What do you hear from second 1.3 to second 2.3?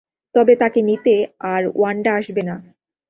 আর Wanda